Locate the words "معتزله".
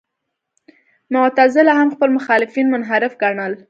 1.11-1.73